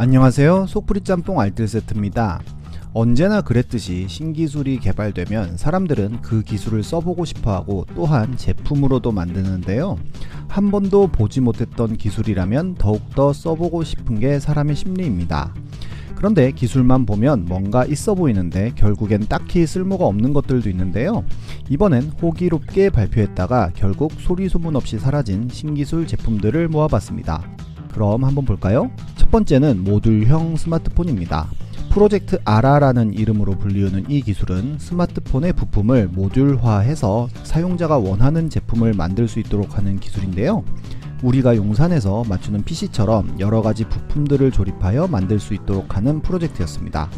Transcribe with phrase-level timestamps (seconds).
[0.00, 2.40] 안녕하세요 속풀이 짬뽕 알뜰 세트입니다
[2.94, 9.98] 언제나 그랬듯이 신기술이 개발되면 사람들은 그 기술을 써보고 싶어하고 또한 제품으로도 만드는데요
[10.48, 15.52] 한 번도 보지 못했던 기술이라면 더욱더 써보고 싶은 게 사람의 심리입니다
[16.14, 21.24] 그런데 기술만 보면 뭔가 있어 보이는데 결국엔 딱히 쓸모가 없는 것들도 있는데요.
[21.70, 27.42] 이번엔 호기롭게 발표했다가 결국 소리 소문 없이 사라진 신기술 제품들을 모아봤습니다.
[27.92, 28.90] 그럼 한번 볼까요?
[29.30, 31.48] 첫 번째는 모듈형 스마트폰입니다.
[31.92, 39.78] 프로젝트 아라라는 이름으로 불리우는 이 기술은 스마트폰의 부품을 모듈화해서 사용자가 원하는 제품을 만들 수 있도록
[39.78, 40.64] 하는 기술인데요.
[41.22, 47.08] 우리가 용산에서 맞추는 PC처럼 여러가지 부품들을 조립하여 만들 수 있도록 하는 프로젝트였습니다.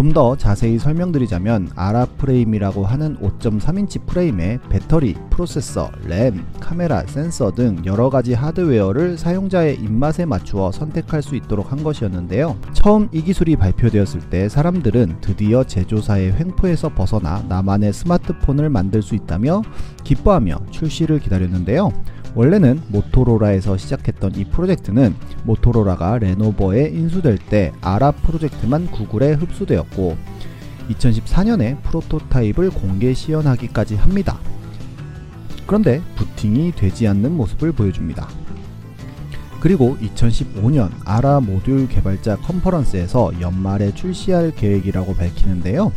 [0.00, 7.80] 좀 더 자세히 설명드리자면 아라 프레임이라고 하는 5.3인치 프레임에 배터리, 프로세서, 램, 카메라, 센서 등
[7.84, 12.56] 여러가지 하드웨어를 사용자의 입맛에 맞추어 선택할 수 있도록 한 것이었는데요.
[12.72, 19.62] 처음 이 기술이 발표되었을 때 사람들은 드디어 제조사의 횡포에서 벗어나 나만의 스마트폰을 만들 수 있다며
[20.02, 21.92] 기뻐하며 출시를 기다렸는데요.
[22.34, 25.14] 원래는 모토로라에서 시작했던 이 프로젝트는
[25.44, 30.16] 모토로라가 레노버에 인수될 때 아라 프로젝트만 구글에 흡수되었고
[30.90, 34.38] 2014년에 프로토타입을 공개 시연하기까지 합니다.
[35.66, 38.28] 그런데 부팅이 되지 않는 모습을 보여줍니다.
[39.60, 45.92] 그리고 2015년 아라 모듈 개발자 컨퍼런스에서 연말에 출시할 계획이라고 밝히는데요.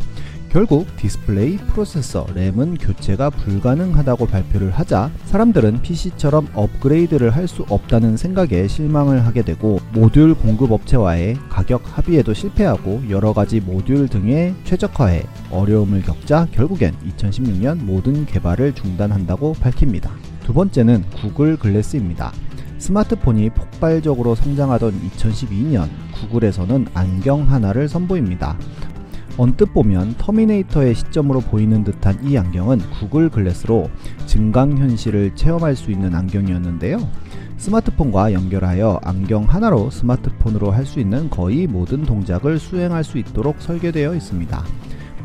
[0.54, 8.68] 결국 디스플레이, 프로세서, 램은 교체가 불가능하다고 발표를 하자 사람들은 PC처럼 업그레이드를 할 수 없다는 생각에
[8.68, 16.94] 실망을 하게 되고 모듈 공급업체와의 가격 합의에도 실패하고 여러가지 모듈 등의 최적화에 어려움을 겪자 결국엔
[17.04, 20.12] 2016년 모든 개발을 중단한다고 밝힙니다.
[20.44, 22.32] 두 번째는 구글 글래스입니다.
[22.78, 28.56] 스마트폰이 폭발적으로 성장하던 2012년 구글에서는 안경 하나를 선보입니다.
[29.36, 33.90] 언뜻 보면 터미네이터의 시점으로 보이는 듯한 이 안경은 구글 글래스로
[34.26, 36.98] 증강현실을 체험할 수 있는 안경이었는데요.
[37.56, 44.14] 스마트폰과 연결하여 안경 하나로 스마트폰으로 할 수 있는 거의 모든 동작을 수행할 수 있도록 설계되어
[44.14, 44.64] 있습니다.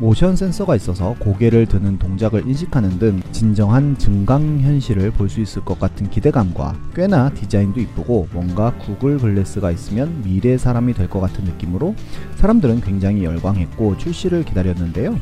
[0.00, 5.78] 모션 센서가 있어서 고개를 드는 동작을 인식하는 등 진정한 증강 현실을 볼 수 있을 것
[5.78, 11.94] 같은 기대감과 꽤나 디자인도 이쁘고 뭔가 구글 글래스가 있으면 미래 사람이 될 것 같은 느낌으로
[12.36, 15.16] 사람들은 굉장히 열광했고 출시를 기다렸는데요.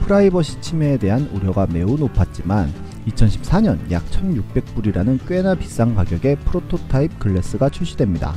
[0.00, 2.72] 프라이버시 침해에 대한 우려가 매우 높았지만
[3.08, 8.34] 2014년 약 1600불이라는 꽤나 비싼 가격의 프로토타입 글래스가 출시됩니다.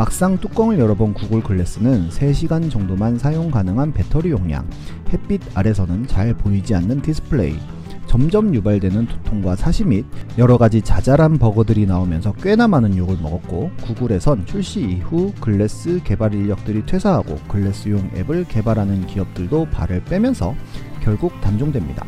[0.00, 4.66] 막상 뚜껑을 열어본 구글 글래스는 3시간 정도만 사용 가능한 배터리 용량,
[5.12, 7.58] 햇빛 아래서는 잘 보이지 않는 디스플레이,
[8.06, 10.06] 점점 유발되는 두통과 사시 및
[10.38, 17.36] 여러가지 자잘한 버그들이 나오면서 꽤나 많은 욕을 먹었고 구글에선 출시 이후 글래스 개발 인력들이 퇴사하고
[17.46, 20.54] 글래스용 앱을 개발하는 기업들도 발을 빼면서
[21.02, 22.06] 결국 단종됩니다.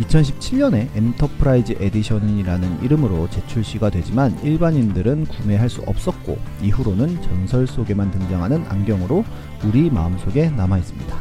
[0.00, 9.24] 2017년에 Enterprise Edition이라는 이름으로 재출시가 되지만 일반인들은 구매할 수 없었고 이후로는 전설 속에만 등장하는 안경으로
[9.64, 11.18] 우리 마음속에 남아 있습니다.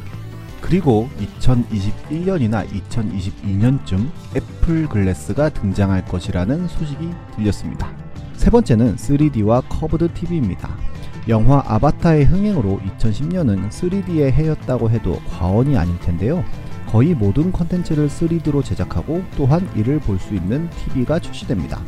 [0.61, 7.91] 그리고 2021년이나 2022년쯤 애플 글래스가 등장할 것이라는 소식이 들렸습니다.
[8.33, 10.75] 세 번째는 3D와 curved TV입니다.
[11.29, 16.43] 영화 아바타의 흥행으로 2010년은 3D의 해였다고 해도 과언이 아닐 텐데요.
[16.87, 21.79] 거의 모든 컨텐츠를 3D로 제작하고 또한 이를 볼 수 있는 TV가 출시됩니다.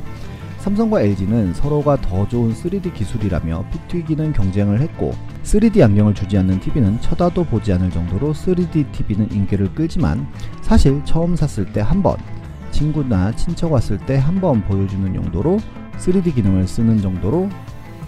[0.60, 6.60] 삼성과 LG는 서로가 더 좋은 3D 기술이라며 피 튀기는 경쟁을 했고 3D 안경을 주지 않는
[6.60, 10.28] TV는 쳐다도 보지 않을 정도로 3D TV는 인기를 끌지만
[10.62, 12.18] 사실 처음 샀을 때 한 번,
[12.72, 15.60] 친구나 친척 왔을 때 한 번 보여주는 용도로
[15.98, 17.50] 3D 기능을 쓰는 정도로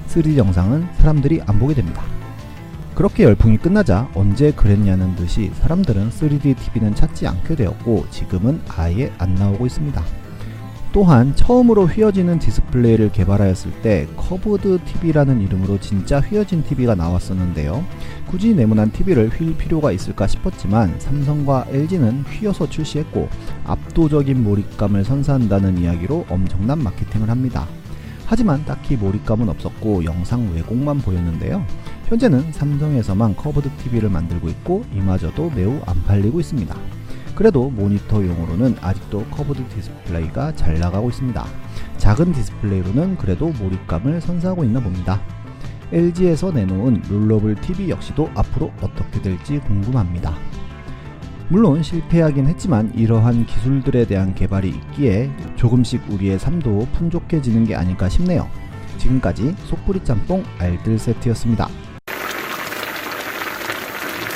[0.10, 2.04] 3D 영상은 사람들이 안 보게 됩니다.
[3.02, 9.34] 그렇게 열풍이 끝나자 언제 그랬냐는 듯이 사람들은 3D TV는 찾지 않게 되었고 지금은 아예 안
[9.34, 10.04] 나오고 있습니다.
[10.94, 17.84] 또한 처음으로 휘어지는 디스플레이를 개발하였을 때 curved TV라는 이름으로 진짜 휘어진 TV가 나왔었는데요.
[18.28, 23.30] 굳이 네모난 TV를 휠 필요가 있을까 싶었지만 삼성과 LG는 휘어서 출시했고
[23.66, 27.66] 압도적인 몰입감을 선사한다는 이야기로 엄청난 마케팅을 합니다.
[28.28, 31.66] 하지만 딱히 몰입감은 없었고 영상 왜곡만 보였는데요.
[32.12, 36.76] 현재는 삼성에서만 curved TV를 만들고 있고 이마저도 매우 안 팔리고 있습니다.
[37.36, 41.46] 그래도 모니터용으로는 아직도 curved 디스플레이가 잘 나가고 있습니다.
[41.96, 45.22] 작은 디스플레이로는 그래도 몰입감을 선사하고 있나 봅니다.
[45.94, 50.36] LG에서 내놓은 rollable TV 역시도 앞으로 어떻게 될지 궁금합니다.
[51.48, 58.50] 물론 실패하긴 했지만 이러한 기술들에 대한 개발이 있기에 조금씩 우리의 삶도 풍족해지는 게 아닐까 싶네요.
[58.98, 61.70] 지금까지 속풀이 짬뽕 알뜰 세트였습니다.